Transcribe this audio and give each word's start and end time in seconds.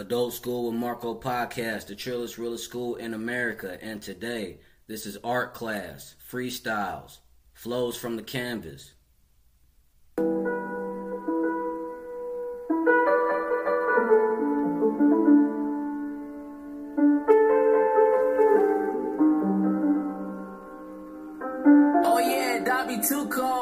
Adult 0.00 0.32
School 0.32 0.70
with 0.70 0.80
Marco 0.80 1.14
podcast, 1.14 1.88
the 1.88 1.94
trillest, 1.94 2.38
realest 2.38 2.64
school 2.64 2.96
in 2.96 3.12
America. 3.12 3.76
And 3.82 4.00
today, 4.00 4.60
this 4.86 5.04
is 5.04 5.18
art 5.22 5.52
class, 5.52 6.16
freestyles, 6.32 7.18
flows 7.52 7.98
from 7.98 8.16
the 8.16 8.22
canvas. 8.22 8.94
Oh 22.02 22.18
yeah, 22.18 22.64
Dobby 22.64 23.06
too 23.06 23.28
cold. 23.28 23.59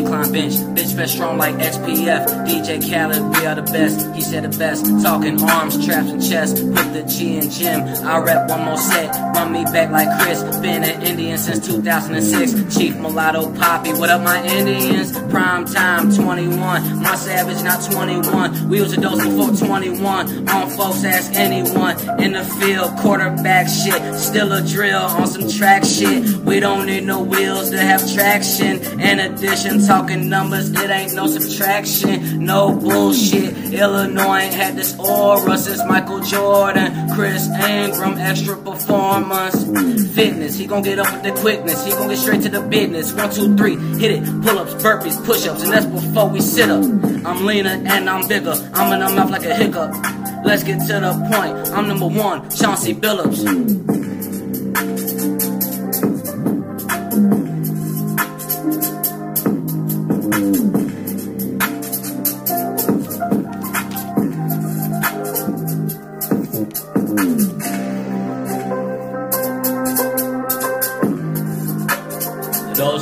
Incline 0.00 0.32
bench, 0.32 0.54
bitch 0.74 0.96
fest 0.96 1.12
strong 1.12 1.36
like 1.36 1.54
XPF. 1.56 2.26
DJ 2.46 2.80
Khaled, 2.80 3.22
we 3.36 3.44
are 3.44 3.54
the 3.54 3.62
best. 3.70 4.14
He 4.14 4.22
said 4.22 4.50
the 4.50 4.58
best. 4.58 4.86
Talking 5.02 5.38
arms, 5.42 5.84
traps, 5.84 6.08
and 6.08 6.26
chest. 6.26 6.56
Put 6.74 6.94
the 6.94 7.02
G 7.02 7.36
in 7.36 7.50
gym. 7.50 7.82
I 8.06 8.18
rep 8.18 8.48
one 8.48 8.64
more 8.64 8.78
set. 8.78 9.14
Run 9.34 9.52
me 9.52 9.62
back 9.64 9.90
like 9.90 10.08
Chris. 10.20 10.42
Been 10.60 10.84
an 10.84 11.02
Indian 11.02 11.36
since 11.36 11.66
2006. 11.66 12.74
Chief 12.74 12.96
Mulatto 12.96 13.54
Poppy. 13.56 13.92
What 13.92 14.08
up, 14.08 14.22
my 14.22 14.42
Indians? 14.46 15.18
Prime 15.30 15.66
time 15.66 16.10
21. 16.10 17.02
My 17.02 17.14
savage, 17.16 17.62
not 17.62 17.84
21. 17.92 18.70
We 18.70 18.80
was 18.80 18.94
adults 18.94 19.22
before 19.22 19.54
21. 19.54 20.48
On 20.48 20.70
folks, 20.70 21.04
ask 21.04 21.34
anyone. 21.34 22.00
In 22.22 22.32
the 22.32 22.44
field, 22.58 22.96
quarterback 23.00 23.68
shit. 23.68 24.14
Still 24.14 24.50
a 24.52 24.62
drill 24.66 25.02
on 25.02 25.26
some 25.26 25.46
track 25.50 25.84
shit. 25.84 26.36
We 26.36 26.58
don't 26.58 26.86
need 26.86 27.04
no 27.04 27.20
wheels 27.20 27.68
to 27.70 27.78
have 27.78 28.00
traction. 28.14 28.80
In 28.98 29.20
addition, 29.20 29.80
talking 29.90 30.28
numbers, 30.28 30.70
it 30.70 30.88
ain't 30.88 31.14
no 31.14 31.26
subtraction. 31.26 32.44
No 32.44 32.72
bullshit. 32.72 33.74
Illinois 33.74 34.38
ain't 34.38 34.54
had 34.54 34.76
this 34.76 34.96
aura 34.96 35.58
since 35.58 35.84
Michael 35.84 36.20
Jordan. 36.20 37.10
Chris 37.16 37.48
Ingram, 37.48 38.16
extra 38.16 38.56
performance. 38.56 40.14
Fitness, 40.14 40.56
he 40.56 40.66
gon' 40.68 40.82
get 40.82 41.00
up 41.00 41.12
with 41.12 41.24
the 41.24 41.32
quickness. 41.40 41.84
He 41.84 41.90
gon' 41.90 42.08
get 42.08 42.18
straight 42.18 42.42
to 42.42 42.48
the 42.48 42.60
business. 42.60 43.12
One, 43.12 43.30
two, 43.32 43.56
three, 43.56 43.76
hit 43.98 44.12
it. 44.12 44.24
Pull 44.44 44.60
ups, 44.60 44.74
burpees, 44.74 45.24
push 45.24 45.48
ups, 45.48 45.64
and 45.64 45.72
that's 45.72 45.86
before 45.86 46.28
we 46.28 46.40
sit 46.40 46.70
up. 46.70 46.84
I'm 47.26 47.44
leaner 47.44 47.70
and 47.70 48.08
I'm 48.08 48.28
bigger. 48.28 48.54
I'm 48.74 48.92
in 48.92 49.00
the 49.00 49.12
mouth 49.12 49.30
like 49.32 49.44
a 49.44 49.54
hiccup. 49.56 49.90
Let's 50.44 50.62
get 50.62 50.86
to 50.86 51.00
the 51.00 51.12
point. 51.32 51.76
I'm 51.76 51.88
number 51.88 52.06
one, 52.06 52.48
Chauncey 52.50 52.94
Billups. 52.94 53.99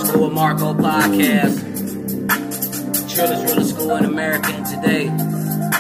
School 0.08 0.24
with 0.24 0.32
Marco 0.32 0.72
podcast. 0.72 1.58
Trillest 3.08 3.44
realest 3.46 3.70
school 3.74 3.96
in 3.96 4.04
America. 4.06 4.48
And 4.48 4.64
today, 4.64 5.08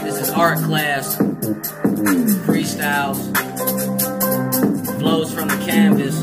this 0.04 0.20
is 0.20 0.30
art 0.30 0.58
class. 0.58 1.16
Freestyles. 2.46 3.18
Flows 5.00 5.32
from 5.32 5.48
the 5.48 5.56
canvas. 5.64 6.16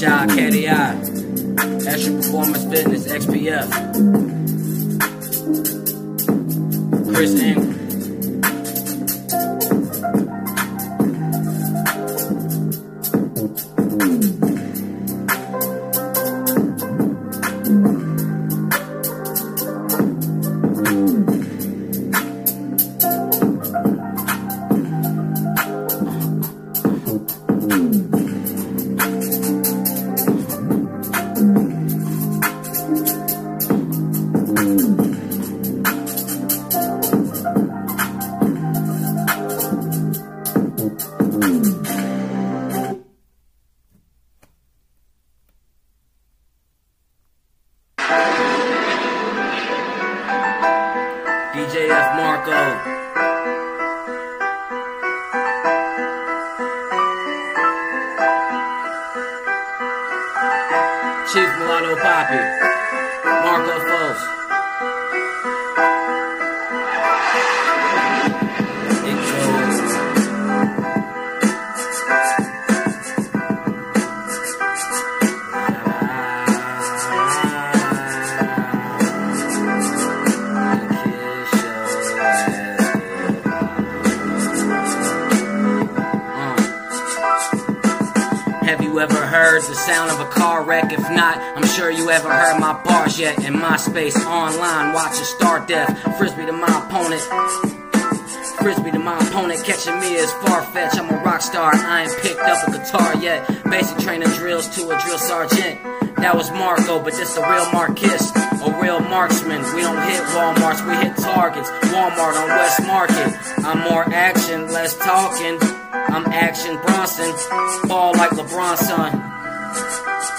Caddy 0.00 0.68
Eye. 0.68 0.94
Extra 1.86 2.14
Performance 2.14 2.64
Fitness, 2.64 3.06
XPF. 3.06 3.68
Chris 7.14 7.40
Ingram. 7.40 7.69
Marco. 52.40 52.52
Chief 61.26 61.58
Mulatto 61.58 61.96
Poppy. 61.96 62.40
Marco 63.44 63.80
Foss. 63.80 64.49
You 88.90 88.98
ever 88.98 89.14
heard 89.14 89.62
the 89.62 89.74
sound 89.74 90.10
of 90.10 90.18
a 90.18 90.28
car 90.30 90.64
wreck? 90.64 90.92
If 90.92 90.98
not, 91.10 91.38
I'm 91.38 91.64
sure 91.64 91.90
you 91.90 92.08
haven't 92.08 92.32
heard 92.32 92.58
my 92.58 92.72
bars 92.82 93.20
yet. 93.20 93.44
In 93.44 93.56
my 93.56 93.76
space, 93.76 94.16
online, 94.24 94.92
watching 94.92 95.24
Star 95.24 95.64
Death. 95.64 96.18
Frisbee 96.18 96.46
to 96.46 96.52
my 96.52 96.66
opponent. 96.66 97.22
Frisbee 98.58 98.90
to 98.90 98.98
my 98.98 99.16
opponent, 99.18 99.62
catching 99.64 99.98
me 100.00 100.14
is 100.14 100.32
far 100.42 100.62
fetched. 100.62 100.98
I'm 100.98 101.08
a 101.08 101.22
rock 101.22 101.40
star, 101.40 101.70
I 101.72 102.02
ain't 102.02 102.16
picked 102.20 102.40
up 102.40 102.66
a 102.66 102.72
guitar 102.72 103.16
yet. 103.22 103.46
Basic 103.70 103.98
training 103.98 104.28
drills 104.30 104.68
to 104.74 104.90
a 104.90 105.00
drill 105.00 105.18
sergeant. 105.18 105.80
That 106.16 106.36
was 106.36 106.50
Marco, 106.50 106.98
but 106.98 107.12
this 107.12 107.36
a 107.36 107.42
real 107.42 107.70
Marcus, 107.72 108.32
marksman. 109.20 109.60
We 109.76 109.82
don't 109.82 110.02
hit 110.08 110.22
Walmarts, 110.32 110.80
we 110.88 110.94
hit 111.04 111.14
Targets. 111.18 111.68
Walmart 111.92 112.36
on 112.40 112.48
West 112.48 112.80
Market. 112.86 113.28
I'm 113.66 113.80
more 113.80 114.02
action, 114.14 114.72
less 114.72 114.96
talking. 114.96 115.58
I'm 115.92 116.24
action 116.32 116.78
Bronson, 116.78 117.30
ball 117.86 118.14
like 118.14 118.30
LeBron 118.30 118.78
son. 118.78 119.12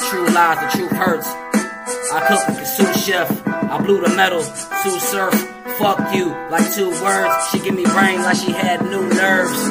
True 0.09 0.27
lies, 0.33 0.57
the 0.61 0.77
truth 0.79 0.91
hurts. 0.93 1.27
I 1.27 2.25
cook 2.27 2.49
like 2.49 2.63
a 2.63 2.65
sous 2.65 3.05
chef. 3.05 3.47
I 3.47 3.77
blew 3.77 4.01
the 4.01 4.09
metal, 4.15 4.41
sous 4.41 5.03
surf. 5.03 5.33
Fuck 5.77 6.15
you, 6.15 6.29
like 6.49 6.73
two 6.73 6.89
words. 6.89 7.49
She 7.51 7.59
give 7.59 7.75
me 7.75 7.83
brain 7.83 8.23
like 8.23 8.37
she 8.37 8.51
had 8.51 8.81
new 8.81 9.07
nerves. 9.09 9.70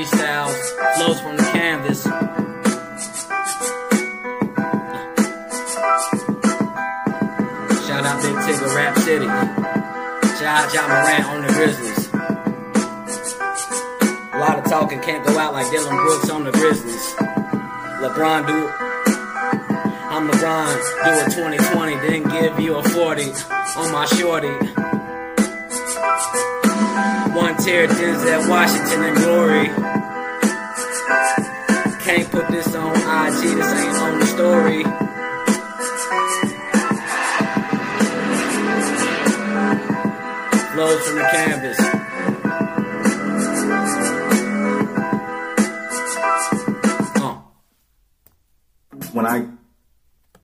Freestyles, 0.00 0.56
flows 0.96 1.20
from 1.20 1.36
the 1.36 1.42
canvas. 1.52 2.04
Shout 7.84 8.06
out 8.06 8.22
Big 8.22 8.34
Tigger 8.34 8.74
Rap 8.74 8.96
City. 8.96 9.26
Shout 10.38 10.64
out 10.64 10.72
Ja 10.72 10.88
Morant 10.88 11.24
on 11.26 11.42
the 11.46 11.52
Grizzlies. 11.52 12.08
A 14.32 14.38
lot 14.38 14.58
of 14.58 14.64
talking 14.64 15.00
can't 15.02 15.22
go 15.26 15.36
out 15.36 15.52
like 15.52 15.70
Dillon 15.70 15.94
Brooks 15.94 16.30
on 16.30 16.44
the 16.44 16.52
Grizzlies. 16.52 17.14
LeBron 18.00 18.46
do 18.46 18.68
I'm 20.08 20.30
LeBron, 20.30 20.76
do 21.04 21.10
a 21.10 21.24
2020, 21.58 21.96
then 22.08 22.22
give 22.22 22.58
you 22.58 22.76
a 22.76 22.82
40 22.82 23.32
on 23.76 23.92
my 23.92 24.06
shorty. 24.06 24.48
One 27.36 27.56
tier 27.58 27.86
Denzel 27.86 28.48
Washington 28.48 29.04
in 29.04 29.14
glory. 29.14 29.89
Flows 40.80 41.06
from 41.06 41.16
the 41.16 41.22
canvas. 41.24 41.78
when 49.12 49.26
I 49.26 49.46